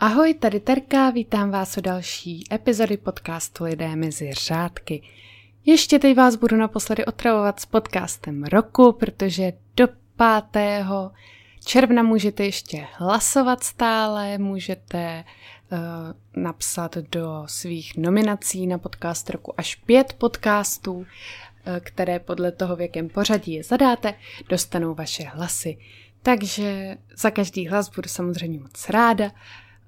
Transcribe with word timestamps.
Ahoj, 0.00 0.34
tady 0.34 0.60
Terka, 0.60 1.10
vítám 1.10 1.50
vás 1.50 1.76
u 1.76 1.80
další 1.80 2.44
epizody 2.52 2.96
podcastu 2.96 3.64
Lidé 3.64 3.96
mezi 3.96 4.32
řádky. 4.32 5.02
Ještě 5.64 5.98
teď 5.98 6.16
vás 6.16 6.36
budu 6.36 6.56
naposledy 6.56 7.04
otravovat 7.04 7.60
s 7.60 7.66
podcastem 7.66 8.44
roku, 8.44 8.92
protože 8.92 9.52
do 9.76 9.88
5. 10.52 10.84
června 11.64 12.02
můžete 12.02 12.44
ještě 12.44 12.86
hlasovat 12.92 13.64
stále, 13.64 14.38
můžete 14.38 15.24
uh, 15.72 15.78
napsat 16.42 16.96
do 16.96 17.42
svých 17.46 17.96
nominací 17.96 18.66
na 18.66 18.78
podcast 18.78 19.30
roku 19.30 19.54
až 19.56 19.74
pět 19.74 20.12
podcastů, 20.12 20.92
uh, 20.92 21.04
které 21.80 22.18
podle 22.18 22.52
toho, 22.52 22.76
v 22.76 22.80
jakém 22.80 23.08
pořadí 23.08 23.52
je 23.52 23.64
zadáte, 23.64 24.14
dostanou 24.48 24.94
vaše 24.94 25.22
hlasy. 25.22 25.78
Takže 26.22 26.96
za 27.16 27.30
každý 27.30 27.68
hlas 27.68 27.90
budu 27.90 28.08
samozřejmě 28.08 28.60
moc 28.60 28.88
ráda. 28.88 29.30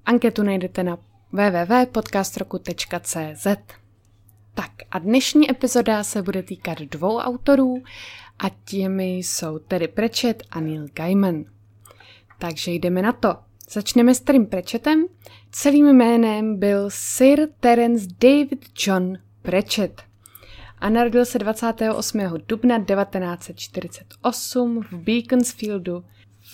Anketu 0.07 0.43
najdete 0.43 0.83
na 0.83 0.99
www.podcastroku.cz. 1.33 3.47
Tak 4.55 4.71
a 4.91 4.99
dnešní 4.99 5.51
epizoda 5.51 6.05
se 6.05 6.23
bude 6.23 6.43
týkat 6.43 6.79
dvou 6.79 7.19
autorů 7.19 7.83
a 8.39 8.45
těmi 8.65 9.17
jsou 9.17 9.59
Terry 9.59 9.89
Pratchett 9.89 10.43
a 10.51 10.61
Neil 10.61 10.87
Gaiman. 10.95 11.45
Takže 12.39 12.71
jdeme 12.71 13.03
na 13.03 13.13
to. 13.13 13.37
Začneme 13.71 14.15
s 14.15 14.21
Terrym 14.21 14.47
Pratchettem. 14.47 15.05
Celým 15.51 15.87
jménem 15.87 16.59
byl 16.59 16.87
Sir 16.89 17.48
Terence 17.61 18.07
David 18.21 18.67
John 18.87 19.19
Pratchett 19.43 20.03
a 20.79 20.89
narodil 20.89 21.25
se 21.25 21.39
28. 21.39 22.21
dubna 22.47 22.85
1948 22.85 24.83
v 24.83 24.93
Beaconsfieldu 24.93 26.05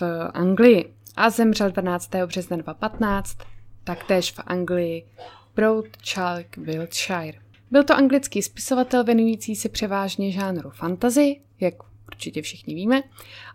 v 0.00 0.02
Anglii 0.34 0.95
a 1.16 1.30
zemřel 1.30 1.70
12. 1.70 2.10
března 2.26 2.56
2015, 2.56 3.38
taktéž 3.84 4.32
v 4.32 4.40
Anglii, 4.46 5.06
Broadchalk, 5.54 6.56
Wiltshire. 6.56 7.38
Byl 7.70 7.84
to 7.84 7.94
anglický 7.94 8.42
spisovatel 8.42 9.04
věnující 9.04 9.56
se 9.56 9.68
převážně 9.68 10.32
žánru 10.32 10.70
fantasy, 10.70 11.40
jak 11.60 11.74
určitě 12.08 12.42
všichni 12.42 12.74
víme, 12.74 13.02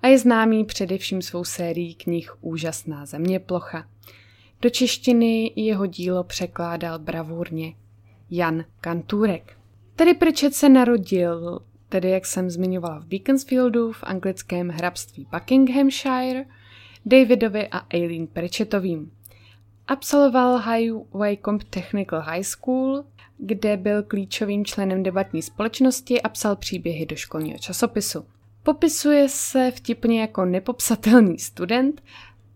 a 0.01 0.07
je 0.07 0.19
známý 0.19 0.65
především 0.65 1.21
svou 1.21 1.43
sérií 1.43 1.95
knih 1.95 2.31
Úžasná 2.41 3.05
země 3.05 3.39
plocha. 3.39 3.87
Do 4.61 4.69
češtiny 4.69 5.51
jeho 5.55 5.85
dílo 5.85 6.23
překládal 6.23 6.99
bravurně 6.99 7.73
Jan 8.29 8.65
Kantůrek. 8.81 9.57
Tedy 9.95 10.13
Pritchett 10.13 10.55
se 10.55 10.69
narodil, 10.69 11.59
tedy 11.89 12.09
jak 12.09 12.25
jsem 12.25 12.49
zmiňovala 12.49 12.99
v 12.99 13.05
Beaconsfieldu 13.05 13.91
v 13.91 14.03
anglickém 14.03 14.69
hrabství 14.69 15.27
Buckinghamshire– 15.31 16.45
Davidovi 17.05 17.67
a 17.67 17.77
Aileen 17.77 18.27
Pritchettovým. 18.27 19.11
Absolvoval 19.87 20.57
High 20.57 20.91
Wycombe 21.13 21.65
Technical 21.69 22.21
High 22.21 22.43
School, 22.43 23.03
kde 23.37 23.77
byl 23.77 24.03
klíčovým 24.03 24.65
členem 24.65 25.03
debatní 25.03 25.41
společnosti 25.41 26.21
a 26.21 26.29
psal 26.29 26.55
příběhy 26.55 27.05
do 27.05 27.15
školního 27.15 27.57
časopisu. 27.57 28.25
Popisuje 28.63 29.29
se 29.29 29.71
vtipně 29.75 30.21
jako 30.21 30.45
nepopsatelný 30.45 31.39
student 31.39 32.03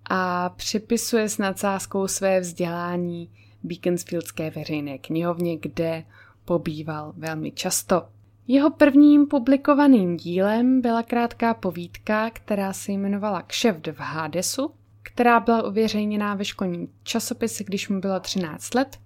a 0.10 0.50
připisuje 0.50 1.30
s 1.30 1.38
nadsázkou 1.38 2.08
své 2.08 2.40
vzdělání 2.40 3.30
Beaconsfieldské 3.64 4.50
veřejné 4.50 4.98
knihovně, 4.98 5.58
kde 5.58 6.04
pobýval 6.46 7.14
velmi 7.18 7.52
často. 7.52 8.08
Jeho 8.48 8.70
prvním 8.70 9.28
publikovaným 9.28 10.18
dílem 10.18 10.82
byla 10.82 11.04
krátká 11.04 11.54
povídka, 11.54 12.30
která 12.30 12.74
se 12.74 12.92
jmenovala 12.92 13.42
Kšeft 13.42 13.88
v 13.88 14.00
Hadesu, 14.00 14.72
která 15.04 15.40
byla 15.40 15.64
uvěřejněná 15.64 16.36
ve 16.36 16.46
školním 16.46 16.88
časopise, 17.04 17.64
když 17.64 17.90
mu 17.90 18.00
bylo 18.00 18.20
13 18.20 18.74
let, 18.74 18.98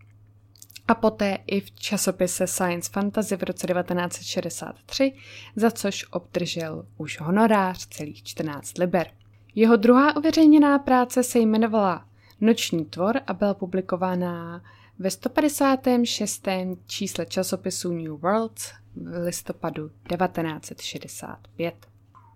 a 0.87 0.95
poté 0.95 1.37
i 1.47 1.61
v 1.61 1.71
časopise 1.71 2.47
Science 2.47 2.91
Fantasy 2.91 3.37
v 3.37 3.43
roce 3.43 3.67
1963, 3.67 5.13
za 5.55 5.71
což 5.71 6.05
obdržel 6.11 6.85
už 6.97 7.19
honorář 7.19 7.87
celých 7.87 8.23
14 8.23 8.77
liber. 8.77 9.07
Jeho 9.55 9.75
druhá 9.75 10.17
uveřejněná 10.17 10.79
práce 10.79 11.23
se 11.23 11.39
jmenovala 11.39 12.05
Noční 12.41 12.85
tvor 12.85 13.19
a 13.27 13.33
byla 13.33 13.53
publikována 13.53 14.61
ve 14.99 15.11
156. 15.11 16.47
čísle 16.85 17.25
časopisu 17.25 17.93
New 17.93 18.11
World 18.11 18.59
v 18.88 18.88
listopadu 19.25 19.87
1965. 19.87 21.87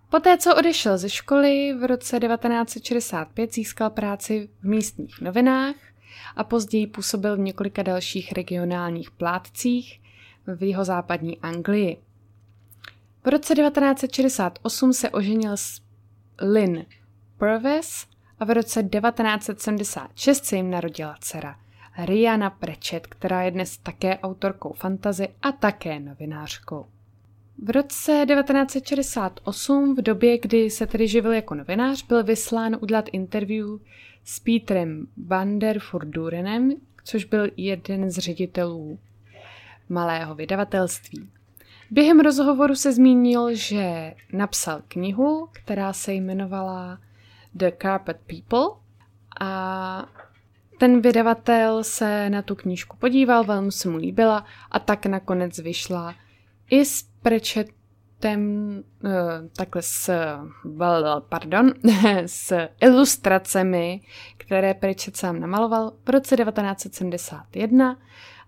Poté, 0.10 0.38
co 0.38 0.56
odešel 0.56 0.98
ze 0.98 1.10
školy, 1.10 1.74
v 1.74 1.88
roce 1.88 2.20
1965 2.20 3.54
získal 3.54 3.90
práci 3.90 4.50
v 4.60 4.68
místních 4.68 5.22
novinách 5.22 5.76
a 6.36 6.44
později 6.44 6.88
působil 6.88 7.36
v 7.36 7.40
několika 7.40 7.84
dalších 7.84 8.32
regionálních 8.32 9.12
plátcích 9.12 10.02
v 10.48 10.64
jeho 10.64 10.86
západní 10.86 11.40
Anglii. 11.40 11.98
V 13.26 13.28
roce 13.28 13.56
1968 13.56 14.94
se 14.94 15.10
oženil 15.10 15.58
s 15.58 15.82
Lynn 16.42 16.86
Purves 17.38 18.06
a 18.40 18.46
v 18.46 18.50
roce 18.50 18.84
1976 18.84 20.46
se 20.46 20.56
jim 20.56 20.72
narodila 20.72 21.16
dcera 21.20 21.63
Riana 21.98 22.50
Pratchett, 22.50 23.08
která 23.08 23.42
je 23.42 23.52
dnes 23.52 23.78
také 23.78 24.20
autorkou 24.20 24.74
fantazy 24.74 25.28
a 25.42 25.52
také 25.52 26.00
novinářkou. 26.00 26.86
V 27.64 27.70
roce 27.70 28.26
1968, 28.28 29.96
v 29.96 30.02
době, 30.02 30.38
kdy 30.38 30.70
se 30.70 30.88
tedy 30.88 31.08
živil 31.08 31.34
jako 31.34 31.56
novinář, 31.56 32.08
byl 32.08 32.24
vyslán 32.24 32.78
udělat 32.82 33.06
interview 33.12 33.68
s 34.24 34.40
Petrem 34.40 35.08
Vanderfurdurenem, 35.28 36.72
což 37.04 37.26
byl 37.26 37.48
jeden 37.58 38.12
z 38.12 38.18
ředitelů 38.18 39.00
malého 39.90 40.36
vydavatelství. 40.36 41.30
Během 41.92 42.20
rozhovoru 42.20 42.76
se 42.76 42.94
zmínil, 42.94 43.56
že 43.56 44.14
napsal 44.34 44.82
knihu, 44.88 45.50
která 45.52 45.94
se 45.94 46.14
jmenovala 46.14 47.00
The 47.54 47.72
Carpet 47.82 48.18
People 48.28 48.84
a 49.40 50.06
ten 50.84 51.02
vydavatel 51.02 51.84
se 51.84 52.30
na 52.30 52.42
tu 52.42 52.56
knížku 52.56 52.98
podíval, 52.98 53.44
velmi 53.44 53.72
se 53.72 53.90
mu 53.90 53.98
líbila 53.98 54.46
a 54.72 54.80
tak 54.80 55.06
nakonec 55.06 55.60
vyšla 55.60 56.16
i 56.70 56.86
s 56.86 57.04
prečetem, 57.22 58.84
uh, 59.04 59.12
takhle 59.58 59.82
s, 59.82 60.12
pardon, 61.30 61.74
s 62.26 62.68
ilustracemi, 62.82 64.02
které 64.38 64.74
Pritchett 64.74 65.18
sám 65.18 65.40
namaloval 65.40 65.94
v 66.06 66.10
roce 66.10 66.38
1971 66.38 67.98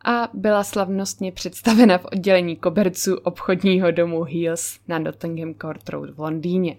a 0.05 0.29
byla 0.33 0.63
slavnostně 0.63 1.31
představena 1.31 1.97
v 1.97 2.05
oddělení 2.05 2.55
koberců 2.55 3.15
obchodního 3.15 3.91
domu 3.91 4.23
Hills 4.23 4.79
na 4.87 4.99
Nottingham 4.99 5.53
Court 5.61 5.89
Road 5.89 6.09
v 6.09 6.19
Londýně. 6.19 6.77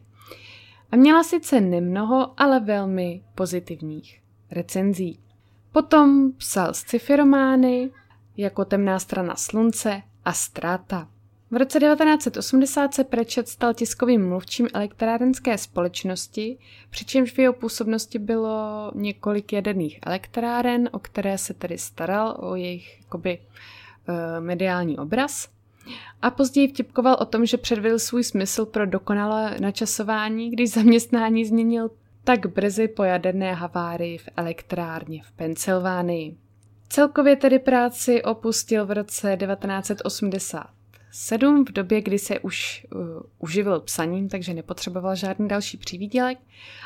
A 0.91 0.97
měla 0.97 1.23
sice 1.23 1.61
nemnoho, 1.61 2.41
ale 2.41 2.61
velmi 2.61 3.23
pozitivních 3.35 4.21
recenzí. 4.51 5.26
Potom 5.77 6.33
psal 6.33 6.75
sci-fi 6.75 7.17
romány 7.17 7.91
jako 8.37 8.65
Temná 8.65 8.99
strana 8.99 9.37
slunce 9.37 10.03
a 10.25 10.33
Ztráta. 10.33 11.09
V 11.51 11.57
roce 11.57 11.81
1980 11.81 12.95
se 12.95 13.05
Prečet 13.05 13.49
stal 13.49 13.75
tiskovým 13.75 14.29
mluvčím 14.29 14.69
elektrárenské 14.75 15.59
společnosti, 15.59 16.59
přičemž 16.91 17.33
v 17.33 17.39
jeho 17.39 17.53
působnosti 17.53 18.19
bylo 18.19 18.91
několik 18.95 19.53
jaderných 19.53 19.99
elektráren, 20.03 20.89
o 20.93 20.99
které 20.99 21.39
se 21.39 21.55
tedy 21.55 21.79
staral, 21.79 22.37
o 22.39 22.55
jejich 22.55 23.01
jakoby, 23.01 23.39
uh, 23.39 24.15
mediální 24.45 24.99
obraz. 24.99 25.49
A 26.23 26.31
později 26.31 26.69
vtipkoval 26.69 27.17
o 27.21 27.25
tom, 27.25 27.47
že 27.47 27.57
předvedl 27.57 27.99
svůj 27.99 28.25
smysl 28.25 28.67
pro 28.67 28.87
dokonalé 28.87 29.57
načasování, 29.61 30.51
když 30.51 30.71
zaměstnání 30.71 31.45
změnil 31.45 31.91
tak 32.27 32.47
brzy 32.47 32.89
po 32.89 33.05
jaderné 33.05 33.55
havárii 33.55 34.19
v 34.19 34.29
elektrárně 34.37 35.23
v 35.23 35.33
Pensylvánii. 35.33 36.37
Celkově 36.89 37.37
tedy 37.37 37.59
práci 37.59 38.23
opustil 38.23 38.87
v 38.87 38.91
roce 38.91 39.37
1987 39.37 41.65
v 41.65 41.73
době, 41.73 42.01
kdy 42.01 42.19
se 42.19 42.39
už 42.39 42.87
uh, 42.95 43.01
uživil 43.39 43.81
psaním, 43.81 44.29
takže 44.29 44.55
nepotřeboval 44.55 45.17
žádný 45.17 45.49
další 45.49 45.77
přivídělek 45.77 46.39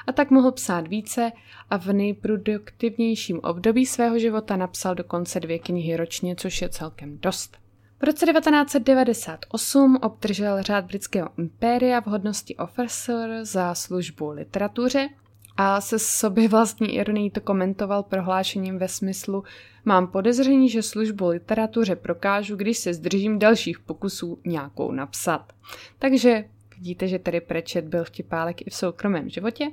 a 0.07 0.13
tak 0.13 0.31
mohl 0.31 0.53
psát 0.53 0.89
více 0.89 1.33
a 1.71 1.77
v 1.77 1.87
nejproduktivnějším 1.87 3.41
období 3.43 3.87
svého 3.87 4.19
života 4.19 4.57
napsal 4.57 4.95
dokonce 4.95 5.41
dvě 5.41 5.59
knihy 5.59 5.97
ročně, 5.97 6.37
což 6.37 6.63
je 6.63 6.69
celkem 6.69 7.19
dost. 7.19 7.57
V 8.01 8.05
roce 8.05 8.27
1998 8.27 9.99
obdržel 10.03 10.63
řád 10.63 10.85
britského 10.85 11.29
impéria 11.39 12.01
v 12.01 12.07
hodnosti 12.07 12.57
officer 12.57 13.45
za 13.45 13.75
službu 13.75 14.31
literatuře 14.31 15.09
a 15.57 15.81
se 15.81 15.99
sobě 15.99 16.49
vlastní 16.49 16.95
ironií 16.95 17.31
to 17.31 17.41
komentoval 17.41 18.03
prohlášením 18.03 18.79
ve 18.79 18.89
smyslu 18.89 19.45
Mám 19.85 20.07
podezření, 20.07 20.69
že 20.69 20.83
službu 20.83 21.29
literatuře 21.29 21.97
prokážu, 21.97 22.57
když 22.57 22.79
se 22.79 22.95
zdržím 22.95 23.39
dalších 23.39 23.79
pokusů 23.79 24.39
nějakou 24.45 24.93
napsat. 24.93 25.53
Takže 25.99 26.45
vidíte, 26.75 27.09
že 27.09 27.19
tedy 27.19 27.41
Prečet 27.41 27.85
byl 27.85 28.05
vtipálek 28.05 28.67
i 28.67 28.71
v 28.71 28.75
soukromém 28.75 29.29
životě. 29.29 29.71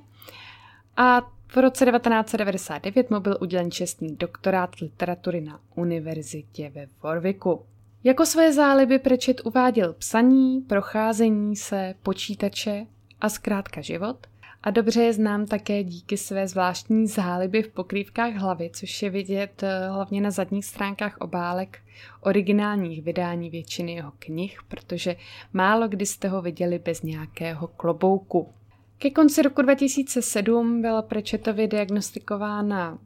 A 0.97 1.21
V 1.47 1.57
roce 1.57 1.85
1999 1.85 3.09
mu 3.09 3.19
byl 3.19 3.37
udělen 3.41 3.71
čestný 3.71 4.15
doktorát 4.15 4.75
literatury 4.75 5.41
na 5.41 5.59
univerzitě 5.75 6.71
ve 6.75 6.87
Warwicku. 7.03 7.65
Jako 8.03 8.25
své 8.25 8.53
záliby 8.53 8.99
Prečet 8.99 9.41
uváděl 9.45 9.93
psaní, 9.93 10.61
procházení 10.61 11.55
se, 11.55 11.95
počítače 12.03 12.85
a 13.21 13.29
zkrátka 13.29 13.81
život– 13.81 14.27
a 14.63 14.71
dobře 14.71 15.01
je 15.01 15.13
znám 15.13 15.45
také 15.45 15.83
díky 15.83 16.17
své 16.17 16.47
zvláštní 16.47 17.07
záliby 17.07 17.63
v 17.63 17.67
pokrývkách 17.67 18.33
hlavy, 18.33 18.69
což 18.73 19.01
je 19.01 19.09
vidět 19.09 19.63
eh, 19.63 19.89
hlavně 19.89 20.21
na 20.21 20.31
zadních 20.31 20.65
stránkách 20.65 21.17
obálek 21.17 21.79
originálních 22.21 23.01
vydání 23.01 23.49
většiny 23.49 23.93
jeho 23.93 24.11
knih, 24.19 24.59
protože 24.67 25.15
málo 25.53 25.87
kdy 25.87 26.05
jste 26.05 26.27
ho 26.27 26.41
viděli 26.41 26.79
bez 26.79 27.01
nějakého 27.01 27.67
klobouku. 27.67 28.53
Ke 28.97 29.09
konci 29.09 29.41
roku 29.41 29.61
2007 29.61 30.81
byla 30.81 31.01
Prečetovi 31.01 31.67
diagnostikována 31.67 32.97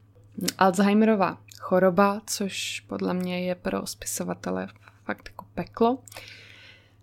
Alzheimerova 0.57 1.38
choroba, 1.59 2.21
což 2.27 2.80
podle 2.80 3.13
mě 3.13 3.39
je 3.39 3.56
pro 3.56 3.88
spisovatele 3.88 4.68
fakt 5.06 5.30
jako 5.30 5.45
peklo. 5.54 5.97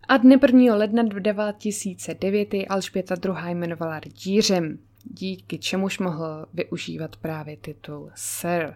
A 0.09 0.17
dne 0.17 0.39
1. 0.43 0.77
ledna 0.77 1.03
2009 1.03 2.49
Alžběta 2.69 3.15
II. 3.25 3.51
jmenovala 3.51 4.01
rytířem, 4.01 4.79
díky 5.05 5.59
čemuž 5.59 5.99
mohl 5.99 6.47
využívat 6.55 7.17
právě 7.17 7.57
titul 7.57 8.11
Sir. 8.15 8.75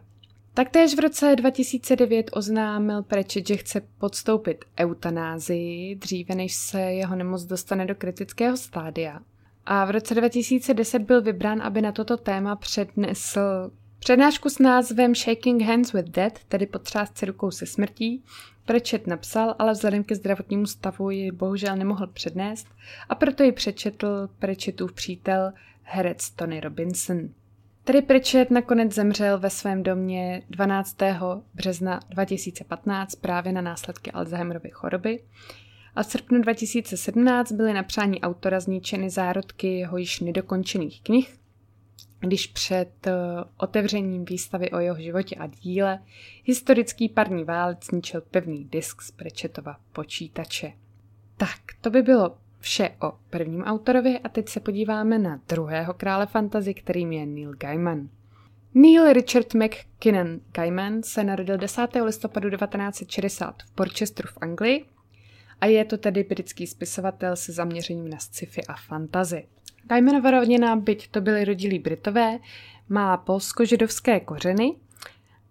Taktéž 0.55 0.95
v 0.95 1.01
roce 1.01 1.37
2009 1.37 2.31
oznámil 2.33 3.03
Pratchett, 3.03 3.49
že 3.49 3.57
chce 3.57 3.83
podstoupit 3.99 4.65
eutanázii 4.81 5.95
dříve, 5.95 6.35
než 6.35 6.55
se 6.55 6.81
jeho 6.81 7.17
nemoc 7.17 7.45
dostane 7.45 7.87
do 7.87 7.95
kritického 7.95 8.57
stádia. 8.57 9.21
A 9.67 9.85
v 9.85 9.91
roce 9.91 10.15
2010 10.15 10.99
byl 10.99 11.23
vybrán, 11.23 11.63
aby 11.63 11.83
na 11.83 11.93
toto 11.93 12.17
téma 12.17 12.57
přednesl 12.57 13.71
přednášku 13.99 14.49
s 14.49 14.59
názvem 14.59 15.15
Shaking 15.15 15.63
Hands 15.63 15.93
with 15.93 16.09
Death, 16.09 16.45
tedy 16.45 16.67
potřásce 16.67 17.27
rukou 17.27 17.51
se 17.51 17.67
smrtí, 17.67 18.25
Prečet 18.65 19.07
napsal, 19.07 19.55
ale 19.59 19.73
vzhledem 19.73 20.05
ke 20.05 20.15
zdravotnímu 20.15 20.67
stavu 20.67 21.11
ji 21.11 21.33
bohužel 21.33 21.77
nemohl 21.77 22.07
přednést 22.07 22.67
a 23.09 23.15
proto 23.15 23.43
ji 23.43 23.53
přečetl 23.53 24.29
Prečetův 24.39 24.93
přítel 24.93 25.53
herec 25.83 26.31
Tony 26.31 26.61
Robinson. 26.61 27.29
Tedy 27.85 28.03
Pritchett 28.03 28.51
nakonec 28.51 28.93
zemřel 28.95 29.39
ve 29.39 29.51
svém 29.51 29.83
domě 29.83 30.43
12. 30.51 30.97
března 31.55 32.01
2015 32.11 33.15
právě 33.15 33.53
na 33.53 33.61
následky 33.61 34.13
Alzheimerovy 34.13 34.71
choroby 34.71 35.21
a 35.95 36.03
v 36.03 36.07
srpnu 36.07 36.41
2017 36.41 37.53
byly 37.53 37.73
na 37.73 37.83
přání 37.83 38.21
autora 38.21 38.61
zničeny 38.61 39.11
zárodky 39.11 39.79
jeho 39.79 39.97
již 39.97 40.21
nedokončených 40.21 41.03
knih, 41.03 41.39
když 42.23 42.47
před 42.47 43.07
eh, 43.07 43.13
otevřením 43.57 44.25
výstavy 44.25 44.71
o 44.71 44.79
jeho 44.79 45.01
životě 45.01 45.37
a 45.37 45.47
díle 45.47 45.99
historický 46.45 47.09
parní 47.09 47.45
válec 47.45 47.87
zničil 47.87 48.21
pevný 48.21 48.65
disk 48.65 49.03
z 49.03 49.11
Prečetova 49.11 49.77
počítače. 49.93 50.73
Tak, 51.37 51.59
to 51.81 51.91
by 51.91 52.03
bylo 52.03 52.37
vše 52.59 52.91
o 53.03 53.13
prvním 53.31 53.63
autorovi 53.63 54.19
a 54.19 54.29
teď 54.29 54.49
se 54.49 54.61
podíváme 54.61 55.19
na 55.19 55.41
druhého 55.49 55.95
krále 55.95 56.27
fantazy, 56.27 56.75
kterým 56.75 57.13
je 57.13 57.27
Neil 57.27 57.55
Gaiman. 57.55 58.09
Neil 58.75 59.13
Richard 59.13 59.55
McKinnon 59.55 60.41
Gaiman 60.53 61.03
se 61.03 61.25
narodil 61.25 61.57
10. 61.57 61.89
listopadu 62.05 62.51
1960 62.51 63.63
v 63.63 63.71
Porchesteru 63.71 64.29
v 64.29 64.39
Anglii 64.41 64.85
a 65.63 65.67
je 65.67 65.85
to 65.85 65.99
tedy 65.99 66.25
britský 66.25 66.67
spisovatel 66.67 67.37
se 67.37 67.53
zaměřením 67.53 68.09
na 68.09 68.19
sci-fi 68.19 68.65
a 68.65 68.75
fantazy. 68.77 69.47
Gaimanova 69.85 70.31
rodina, 70.31 70.77
byť 70.77 71.09
to 71.11 71.21
byli 71.21 71.45
rodilí 71.45 71.79
Britové, 71.79 72.39
má 72.89 73.17
polsko-židovské 73.17 74.21
kořeny 74.21 74.75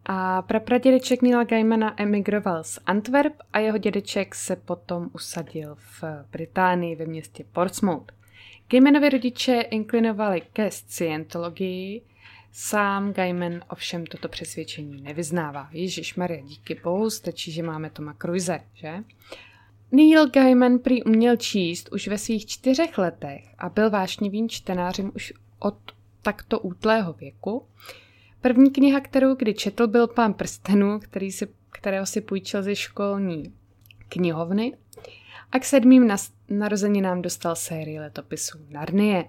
a 0.06 0.42
prapradědeček 0.42 1.22
Nila 1.22 1.44
Gaimana 1.44 2.02
emigroval 2.02 2.64
z 2.64 2.80
Antwerp 2.86 3.34
a 3.54 3.60
jeho 3.60 3.78
dědeček 3.78 4.36
se 4.36 4.56
potom 4.56 5.10
usadil 5.14 5.76
v 5.76 6.04
Británii 6.32 6.96
ve 6.96 7.06
městě 7.06 7.44
Portsmouth. 7.52 8.12
Gaimanovi 8.70 9.10
rodiče 9.10 9.62
inklinovali 9.62 10.42
ke 10.54 10.72
scientologii, 10.72 12.02
sám 12.52 13.14
Gaiman 13.14 13.62
ovšem 13.70 14.06
toto 14.06 14.30
přesvědčení 14.30 15.02
nevyznává. 15.02 15.70
Ježíš 15.72 16.16
Maria, 16.16 16.42
díky 16.42 16.76
bohu, 16.84 17.10
stačí, 17.10 17.52
že 17.52 17.64
máme 17.64 17.90
Toma 17.90 18.14
Cruise, 18.14 18.60
že? 18.74 19.04
Neil 19.92 20.30
Gaiman 20.30 20.80
prý 20.80 21.04
uměl 21.04 21.38
číst 21.38 21.90
už 21.92 22.08
ve 22.08 22.18
svých 22.18 22.46
čtyřech 22.46 22.98
letech 22.98 23.56
a 23.58 23.70
byl 23.70 23.90
vášnivým 23.90 24.50
čtenářem 24.50 25.12
už 25.16 25.34
od 25.60 25.78
takto 26.22 26.60
útlého 26.60 27.14
věku. 27.14 27.66
První 28.42 28.72
kniha, 28.72 29.00
kterou 29.00 29.36
kdy 29.36 29.54
četl, 29.54 29.88
byl 29.88 30.08
Pán 30.08 30.34
prstenů, 30.34 31.00
který 31.00 31.32
si, 31.32 31.48
kterého 31.72 32.06
si 32.06 32.22
půjčil 32.22 32.64
ze 32.64 32.76
školní 32.76 33.54
knihovny 34.10 34.78
a 35.52 35.60
k 35.60 35.66
sedmým 35.66 36.12
narozeninám 36.50 37.22
dostal 37.22 37.56
sérii 37.56 38.00
letopisů 38.00 38.58
Narnie. 38.70 39.26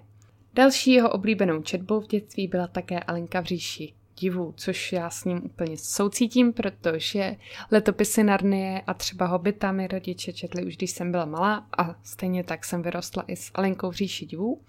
Další 0.54 0.92
jeho 0.92 1.10
oblíbenou 1.10 1.62
četbou 1.62 2.00
v 2.00 2.06
dětství 2.06 2.48
byla 2.48 2.66
také 2.66 3.00
Alenka 3.00 3.40
v 3.40 3.44
říši 3.44 3.94
divů, 4.22 4.54
což 4.56 4.92
já 4.92 5.10
s 5.10 5.24
ním 5.24 5.44
úplně 5.44 5.76
soucítím, 5.76 6.52
protože 6.52 7.36
letopisy 7.70 8.24
Narnie 8.24 8.82
a 8.86 8.94
třeba 8.94 9.26
Hobita 9.26 9.72
mi 9.72 9.86
rodiče 9.86 10.32
četli 10.32 10.64
už 10.64 10.76
když 10.76 10.90
jsem 10.90 11.10
byla 11.10 11.24
malá 11.24 11.66
a 11.78 11.94
stejně 12.02 12.44
tak 12.44 12.64
jsem 12.64 12.82
vyrostla 12.82 13.24
i 13.26 13.36
s 13.36 13.50
Alenkou 13.54 13.90
v 13.90 13.94
říši 13.94 14.26
divů. 14.26 14.60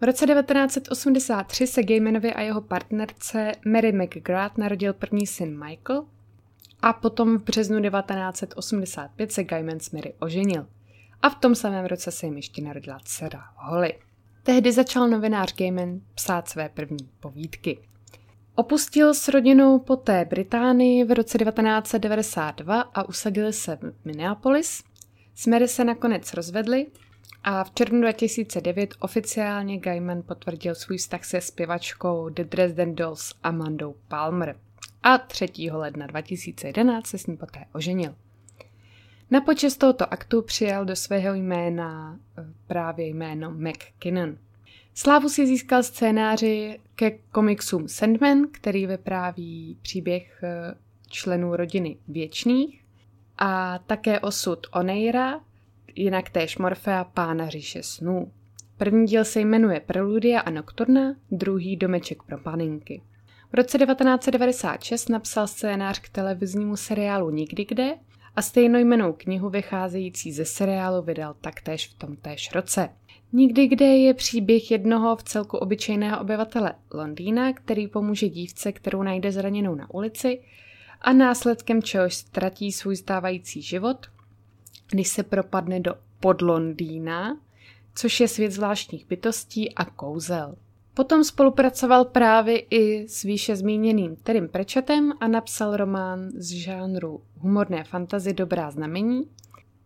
V 0.00 0.04
roce 0.04 0.26
1983 0.26 1.66
se 1.66 1.82
Gaimanovi 1.82 2.34
a 2.34 2.40
jeho 2.40 2.60
partnerce 2.60 3.52
Mary 3.66 3.92
McGrath 3.92 4.58
narodil 4.58 4.92
první 4.92 5.26
syn 5.26 5.64
Michael 5.64 6.04
a 6.82 6.92
potom 6.92 7.38
v 7.38 7.42
březnu 7.42 7.82
1985 7.82 9.32
se 9.32 9.44
Gaiman 9.44 9.80
s 9.80 9.90
Mary 9.90 10.14
oženil. 10.18 10.66
A 11.22 11.30
v 11.30 11.34
tom 11.34 11.54
samém 11.54 11.86
roce 11.86 12.10
se 12.10 12.26
jim 12.26 12.36
ještě 12.36 12.62
narodila 12.62 12.98
dcera 13.04 13.44
Holly. 13.56 13.98
Tehdy 14.42 14.72
začal 14.72 15.08
novinář 15.08 15.56
Gaiman 15.56 16.00
psát 16.14 16.48
své 16.48 16.68
první 16.68 17.08
povídky. 17.20 17.78
Opustil 18.58 19.14
s 19.14 19.28
rodinou 19.28 19.78
poté 19.78 20.24
Británii 20.24 21.04
v 21.04 21.14
roce 21.14 21.38
1992 21.38 22.80
a 22.80 23.08
usadili 23.08 23.52
se 23.52 23.76
v 23.76 23.94
Minneapolis. 24.04 24.84
Smery 25.34 25.68
se 25.68 25.84
nakonec 25.84 26.34
rozvedli 26.34 26.86
a 27.44 27.64
v 27.64 27.70
červnu 27.70 28.00
2009 28.00 28.94
oficiálně 29.00 29.78
Gaiman 29.78 30.22
potvrdil 30.22 30.74
svůj 30.74 30.96
vztah 30.96 31.24
se 31.24 31.40
zpěvačkou 31.40 32.28
The 32.28 32.44
Dresden 32.44 32.94
Dolls 32.94 33.34
Amandou 33.42 33.94
Palmer 34.08 34.56
a 35.02 35.18
3. 35.18 35.46
ledna 35.72 36.06
2011 36.06 37.06
se 37.06 37.18
s 37.18 37.26
ní 37.26 37.36
poté 37.36 37.64
oženil. 37.72 38.14
Na 39.30 39.40
počest 39.40 39.76
tohoto 39.76 40.12
aktu 40.12 40.42
přijal 40.42 40.84
do 40.84 40.96
svého 40.96 41.34
jména 41.34 42.18
eh, 42.38 42.44
právě 42.66 43.06
jméno 43.06 43.50
McKinnon. 43.50 44.38
Slávu 44.98 45.28
si 45.28 45.46
získal 45.46 45.82
scénáři 45.82 46.80
ke 46.94 47.10
komiksům 47.10 47.88
Sandman, 47.88 48.42
který 48.52 48.86
vypráví 48.86 49.78
příběh 49.82 50.40
eh, 50.42 50.74
členů 51.08 51.56
rodiny 51.56 51.96
věčných 52.08 52.84
a 53.38 53.78
také 53.78 54.20
osud 54.20 54.66
Oneira, 54.72 55.40
jinak 55.94 56.30
též 56.30 56.58
Morfea 56.58 57.04
pána 57.04 57.48
říše 57.48 57.82
snů. 57.82 58.32
První 58.76 59.06
díl 59.06 59.24
se 59.24 59.40
jmenuje 59.40 59.80
Preludia 59.80 60.40
a 60.40 60.50
Nocturna, 60.50 61.14
druhý 61.30 61.76
Domeček 61.76 62.22
pro 62.22 62.38
paninky. 62.38 63.02
V 63.52 63.54
roce 63.54 63.78
1996 63.78 65.08
napsal 65.08 65.46
scénář 65.46 65.98
k 65.98 66.08
televiznímu 66.08 66.76
seriálu 66.76 67.30
Nikdy 67.30 67.64
kde 67.64 67.94
a 68.36 68.42
stejnojmenou 68.42 69.12
knihu 69.12 69.50
vycházející 69.50 70.32
ze 70.32 70.44
seriálu 70.44 71.02
vydal 71.02 71.34
taktéž 71.40 71.88
v 71.88 71.94
tomtéž 71.94 72.52
roce. 72.54 72.88
Nikdy 73.32 73.66
kde 73.66 73.86
je 73.86 74.14
příběh 74.14 74.70
jednoho 74.70 75.16
v 75.16 75.22
celku 75.22 75.56
obyčejného 75.56 76.20
obyvatele 76.20 76.74
Londýna, 76.94 77.52
který 77.52 77.88
pomůže 77.88 78.28
dívce, 78.28 78.72
kterou 78.72 79.02
najde 79.02 79.32
zraněnou 79.32 79.74
na 79.74 79.94
ulici 79.94 80.40
a 81.00 81.12
následkem 81.12 81.82
čehož 81.82 82.14
ztratí 82.14 82.72
svůj 82.72 82.96
stávající 82.96 83.62
život, 83.62 84.06
když 84.90 85.08
se 85.08 85.22
propadne 85.22 85.80
do 85.80 85.94
podlondýna, 86.20 87.40
což 87.94 88.20
je 88.20 88.28
svět 88.28 88.52
zvláštních 88.52 89.06
bytostí 89.06 89.74
a 89.74 89.84
kouzel. 89.84 90.56
Potom 90.96 91.24
spolupracoval 91.24 92.04
právě 92.04 92.58
i 92.58 93.08
s 93.08 93.22
výše 93.22 93.56
zmíněným 93.56 94.16
Terrym 94.16 94.48
Prečetem 94.48 95.12
a 95.20 95.28
napsal 95.28 95.76
román 95.76 96.28
z 96.34 96.50
žánru 96.50 97.22
humorné 97.38 97.84
fantazy 97.84 98.32
Dobrá 98.32 98.70
znamení, 98.70 99.22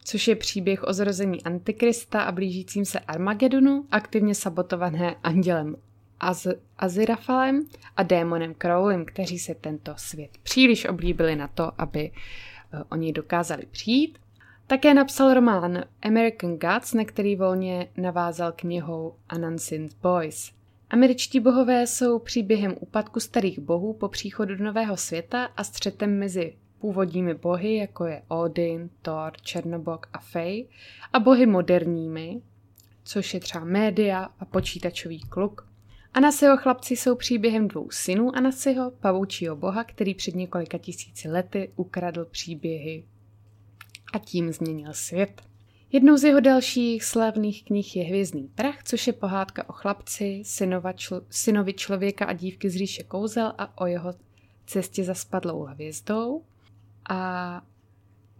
což 0.04 0.28
je 0.28 0.36
příběh 0.36 0.84
o 0.84 0.92
zrození 0.92 1.42
Antikrista 1.42 2.22
a 2.22 2.32
blížícím 2.32 2.84
se 2.84 2.98
Armagedonu, 2.98 3.86
aktivně 3.90 4.34
sabotované 4.34 5.16
andělem 5.22 5.76
Az- 6.20 6.54
Azirafalem 6.78 7.66
a 7.96 8.02
démonem 8.02 8.54
Crowlem, 8.54 9.04
kteří 9.04 9.38
se 9.38 9.54
tento 9.54 9.94
svět 9.96 10.30
příliš 10.42 10.84
oblíbili 10.84 11.36
na 11.36 11.48
to, 11.48 11.80
aby 11.80 12.10
uh, 12.10 12.80
oni 12.90 13.12
dokázali 13.12 13.66
přijít. 13.70 14.18
Také 14.66 14.94
napsal 14.94 15.34
román 15.34 15.84
American 16.02 16.56
Gods, 16.56 16.94
na 16.94 17.04
který 17.04 17.36
volně 17.36 17.88
navázal 17.96 18.52
knihou 18.56 19.14
Anansind 19.28 19.96
Boys. 20.02 20.59
Američtí 20.90 21.40
bohové 21.40 21.86
jsou 21.86 22.18
příběhem 22.18 22.74
úpadku 22.80 23.20
starých 23.20 23.58
bohů 23.58 23.92
po 23.92 24.08
příchodu 24.08 24.56
do 24.56 24.64
nového 24.64 24.96
světa 24.96 25.44
a 25.44 25.64
střetem 25.64 26.18
mezi 26.18 26.56
původními 26.78 27.34
bohy, 27.34 27.76
jako 27.76 28.04
je 28.04 28.22
Odin, 28.28 28.90
Thor, 29.02 29.32
Černobok 29.42 30.08
a 30.12 30.18
Fej, 30.18 30.68
a 31.12 31.20
bohy 31.20 31.46
moderními, 31.46 32.42
což 33.04 33.34
je 33.34 33.40
třeba 33.40 33.64
média 33.64 34.28
a 34.38 34.44
počítačový 34.44 35.20
kluk. 35.20 35.68
Anasiho 36.14 36.56
chlapci 36.56 36.96
jsou 36.96 37.16
příběhem 37.16 37.68
dvou 37.68 37.90
synů 37.90 38.36
Anasiho, 38.36 38.90
pavoučího 38.90 39.56
boha, 39.56 39.84
který 39.84 40.14
před 40.14 40.34
několika 40.34 40.78
tisíci 40.78 41.28
lety 41.28 41.72
ukradl 41.76 42.24
příběhy 42.24 43.04
a 44.12 44.18
tím 44.18 44.52
změnil 44.52 44.92
svět. 44.92 45.42
Jednou 45.92 46.16
z 46.16 46.24
jeho 46.24 46.40
dalších 46.40 47.04
slavných 47.04 47.64
knih 47.64 47.96
je 47.96 48.04
Hvězdný 48.04 48.48
prach, 48.54 48.82
což 48.84 49.06
je 49.06 49.12
pohádka 49.12 49.68
o 49.68 49.72
chlapci, 49.72 50.42
synova 50.44 50.92
čl- 50.92 51.24
synovi 51.30 51.72
člověka 51.72 52.24
a 52.24 52.32
dívky 52.32 52.70
z 52.70 52.76
říše 52.76 53.02
kouzel 53.02 53.52
a 53.58 53.80
o 53.80 53.86
jeho 53.86 54.14
cestě 54.66 55.04
za 55.04 55.14
spadlou 55.14 55.64
hvězdou. 55.64 56.42
A 57.10 57.62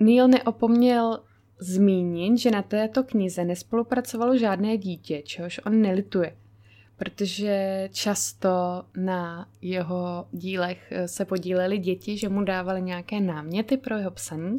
Neil 0.01 0.29
neopomněl 0.29 1.21
zmínit, 1.59 2.39
že 2.39 2.51
na 2.51 2.63
této 2.63 3.05
knize 3.05 3.45
nespolupracovalo 3.45 4.39
žádné 4.39 4.77
dítě, 4.77 5.23
čehož 5.23 5.61
on 5.67 5.83
nelituje, 5.83 6.37
protože 6.97 7.89
často 7.93 8.49
na 8.97 9.49
jeho 9.63 10.27
dílech 10.33 10.93
se 11.07 11.25
podíleli 11.25 11.79
děti, 11.79 12.17
že 12.19 12.29
mu 12.29 12.45
dávali 12.45 12.83
nějaké 12.83 13.21
náměty 13.21 13.77
pro 13.77 13.97
jeho 13.97 14.11
psaní. 14.11 14.57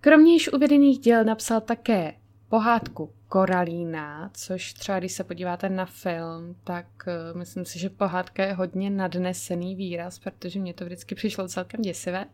Kromě 0.00 0.32
již 0.32 0.52
uvedených 0.52 0.98
děl 0.98 1.24
napsal 1.24 1.60
také 1.60 2.14
pohádku 2.52 3.12
Koralína, 3.28 4.30
což 4.34 4.72
třeba 4.72 4.98
když 4.98 5.12
se 5.12 5.24
podíváte 5.24 5.68
na 5.68 5.86
film, 5.86 6.56
tak 6.64 6.86
uh, 7.06 7.38
myslím 7.38 7.64
si, 7.64 7.78
že 7.78 7.90
pohádka 7.90 8.44
je 8.44 8.52
hodně 8.52 8.90
nadnesený 8.90 9.76
výraz, 9.76 10.18
protože 10.18 10.60
mě 10.60 10.74
to 10.74 10.84
vždycky 10.84 11.14
přišlo 11.14 11.48
celkem 11.48 11.82
děsivé. 11.82 12.24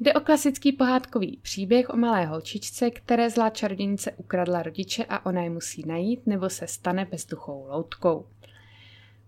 Jde 0.00 0.14
o 0.14 0.20
klasický 0.20 0.72
pohádkový 0.72 1.38
příběh 1.42 1.90
o 1.90 1.96
malé 1.96 2.26
holčičce, 2.26 2.90
které 2.90 3.30
zlá 3.30 3.50
čarodějnice 3.50 4.12
ukradla 4.12 4.62
rodiče 4.62 5.04
a 5.04 5.26
ona 5.26 5.42
je 5.42 5.50
musí 5.50 5.82
najít 5.86 6.26
nebo 6.26 6.50
se 6.50 6.66
stane 6.66 7.04
bezduchou 7.04 7.66
loutkou. 7.68 8.26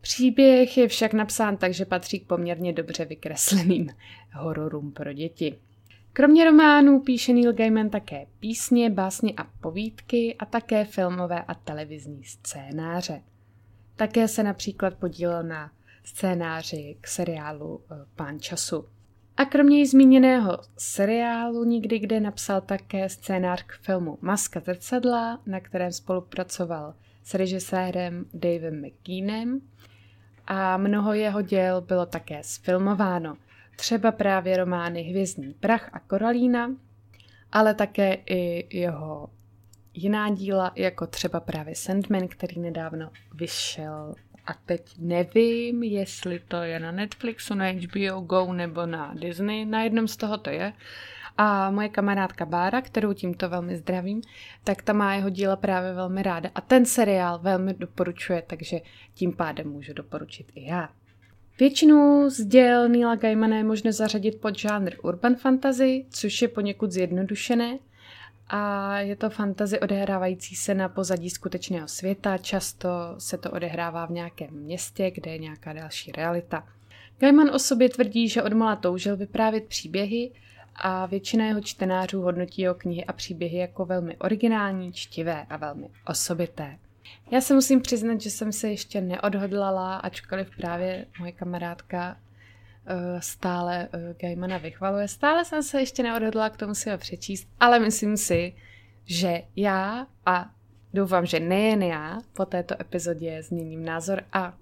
Příběh 0.01 0.79
je 0.79 0.89
však 0.89 1.13
napsán 1.13 1.57
tak, 1.57 1.75
že 1.75 1.85
patří 1.85 2.21
k 2.21 2.27
poměrně 2.27 2.73
dobře 2.73 3.05
vykresleným 3.05 3.89
hororům 4.35 4.93
pro 4.93 5.13
děti. 5.13 5.59
Kromě 6.19 6.45
románů 6.45 7.01
píše 7.01 7.33
Neil 7.33 7.53
Gaiman 7.53 7.91
také 7.91 8.27
písně, 8.41 8.91
básně 8.91 9.33
a 9.37 9.45
povídky 9.61 10.37
a 10.39 10.45
také 10.45 10.85
filmové 10.85 11.43
a 11.43 11.55
televizní 11.55 12.25
scénáře. 12.25 13.23
Také 13.97 14.29
se 14.29 14.43
například 14.43 14.95
podílel 14.95 15.43
na 15.43 15.73
scénáři 16.05 16.97
k 17.01 17.07
seriálu 17.07 17.81
eh, 17.91 17.95
Pán 18.17 18.41
času. 18.41 18.89
A 19.37 19.45
kromě 19.45 19.87
zmíněného 19.87 20.59
seriálu 20.79 21.65
nikdy 21.65 21.99
kde 21.99 22.21
napsal 22.21 22.61
také 22.61 23.09
scénář 23.09 23.63
k 23.63 23.73
filmu 23.73 24.19
Maska 24.21 24.61
zrcadla, 24.61 25.41
na 25.47 25.61
kterém 25.61 25.93
spolupracoval 25.93 26.95
s 27.25 27.35
režisérem 27.35 28.25
Davem 28.35 28.83
McKeanem 28.83 29.61
a 30.47 30.77
mnoho 30.77 31.13
jeho 31.13 31.43
děl 31.43 31.81
bylo 31.81 32.07
také 32.07 32.43
sfilmováno– 32.43 33.37
třeba 33.79 34.13
právě 34.13 34.57
romány 34.57 35.03
Hvězdný 35.03 35.55
prach 35.61 35.91
a 35.93 35.99
Koralína, 35.99 36.71
ale 37.53 37.75
také 37.75 38.15
i 38.15 38.67
jeho 38.79 39.31
jiná 39.95 40.31
díla, 40.31 40.73
jako 40.77 41.07
třeba 41.07 41.41
právě 41.41 41.75
Sandman, 41.75 42.29
který 42.29 42.61
nedávno 42.61 43.11
vyšel 43.35 44.15
a 44.47 44.55
teď 44.67 44.95
nevím, 44.99 45.83
jestli 45.83 46.39
to 46.39 46.57
je 46.57 46.81
na 46.81 46.93
Netflixu, 46.93 47.55
na 47.55 47.65
HBO 47.71 48.21
Go 48.21 48.53
nebo 48.53 48.87
na 48.87 49.15
Disney, 49.15 49.65
na 49.65 49.83
jednom 49.83 50.09
z 50.09 50.17
toho 50.17 50.39
to 50.39 50.51
je. 50.51 50.73
A 51.37 51.71
moje 51.71 51.89
kamarádka 51.89 52.47
Bára, 52.47 52.81
kterou 52.81 53.13
tímto 53.13 53.49
velmi 53.49 53.77
zdravím, 53.77 54.23
tak 54.65 54.83
ta 54.83 54.93
má 54.93 55.15
jeho 55.15 55.31
díla 55.31 55.57
právě 55.57 55.93
velmi 55.93 56.23
ráda. 56.23 56.51
A 56.55 56.61
ten 56.61 56.87
seriál 56.87 57.39
velmi 57.39 57.75
doporučuje, 57.75 58.43
takže 58.43 58.81
tím 59.15 59.33
pádem 59.33 59.69
můžu 59.69 59.93
doporučit 59.93 60.53
i 60.55 60.65
já. 60.65 60.89
Většinu 61.61 62.31
z 62.31 62.45
děl 62.45 62.89
Neila 62.89 63.17
Gaimana 63.17 63.57
je 63.57 63.65
možné 63.65 63.93
zařadit 63.93 64.41
pod 64.41 64.59
žánr 64.59 64.93
urban 65.03 65.35
fantasy, 65.35 66.07
což 66.11 66.43
je 66.43 66.49
poněkud 66.49 66.93
zjednodušené 66.93 67.79
a 68.49 68.99
je 69.01 69.17
to 69.17 69.31
fantasy 69.31 69.81
odehrávající 69.81 70.57
se 70.57 70.75
na 70.75 70.89
pozadí 70.89 71.31
skutečného 71.31 71.89
světa, 71.89 72.39
často 72.39 72.89
se 73.19 73.39
to 73.39 73.51
odehrává 73.51 74.07
v 74.07 74.11
nějakém 74.11 74.51
městě, 74.51 75.11
kde 75.11 75.31
je 75.31 75.39
nějaká 75.39 75.73
další 75.73 76.13
realita. 76.13 76.69
Gaiman 77.19 77.51
o 77.51 77.59
sobě 77.59 77.89
tvrdí, 77.89 78.29
že 78.29 78.43
odmala 78.43 78.77
toužil 78.77 79.17
vyprávět 79.17 79.65
příběhy 79.65 80.31
a 80.77 81.07
většina 81.07 81.47
jeho 81.47 81.61
čtenářů 81.61 82.21
hodnotí 82.21 82.63
jeho 82.63 82.75
knihy 82.75 83.05
a 83.05 83.13
příběhy 83.13 83.59
jako 83.59 83.85
velmi 83.85 84.17
originální, 84.17 84.93
čtivé 84.93 85.47
a 85.51 85.57
velmi 85.57 85.89
osobité. 86.07 86.79
Já 87.31 87.41
se 87.41 87.55
musím 87.55 87.81
přiznat, 87.81 88.21
že 88.21 88.31
jsem 88.31 88.53
se 88.53 88.71
ještě 88.71 89.01
neodhodlala, 89.01 89.97
ačkoliv 89.97 90.57
právě 90.57 91.07
moje 91.19 91.33
kamarádka 91.33 92.17
uh, 92.17 93.21
stále 93.21 93.89
uh, 93.95 94.01
Gaimana 94.21 94.59
vychvaluje. 94.59 95.09
Stále 95.09 95.45
jsem 95.45 95.63
se 95.63 95.81
ještě 95.81 96.03
neodhodlala 96.03 96.51
k 96.51 96.57
tomu 96.57 96.75
si 96.75 96.91
ho 96.91 96.99
přečíst, 96.99 97.49
ale 97.61 97.79
myslím 97.79 98.17
si, 98.17 98.55
že 99.05 99.43
já 99.57 100.07
a 100.27 100.51
doufám, 100.95 101.27
že 101.27 101.41
nejen 101.41 101.83
já 101.83 102.19
po 102.33 102.45
této 102.45 102.81
epizodě 102.81 103.43
změním 103.43 103.85
názor 103.85 104.23
a 104.33 104.57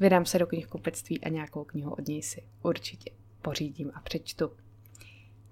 vydám 0.00 0.26
se 0.26 0.38
do 0.38 0.46
knihkupectví 0.46 1.20
a 1.20 1.28
nějakou 1.28 1.64
knihu 1.64 1.90
od 1.90 2.08
něj 2.08 2.22
si 2.22 2.42
určitě 2.62 3.10
pořídím 3.42 3.90
a 3.94 4.00
přečtu. 4.00 4.50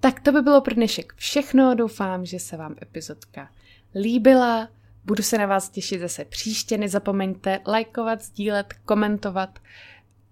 Tak 0.00 0.20
to 0.20 0.32
by 0.32 0.40
bylo 0.40 0.61
pro 0.61 0.75
dnešek 0.75 1.14
všechno. 1.16 1.75
Doufám, 1.75 2.26
že 2.26 2.38
se 2.38 2.56
vám 2.56 2.75
epizodka 2.82 3.50
líbila. 3.94 4.68
Budu 5.06 5.22
se 5.22 5.38
na 5.38 5.46
vás 5.46 5.68
těšit 5.68 6.00
zase 6.00 6.25
příště. 6.25 6.78
Nezapomeňte 6.78 7.60
lajkovat, 7.66 8.22
sdílet, 8.22 8.75
komentovat, 8.84 9.58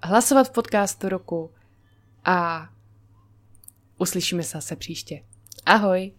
hlasovat 0.02 0.48
v 0.48 0.50
podcastu 0.50 1.08
roku 1.08 1.50
a 2.24 2.68
uslyšíme 3.98 4.42
se 4.42 4.58
zase 4.58 4.76
příště. 4.76 5.22
Ahoj! 5.66 6.12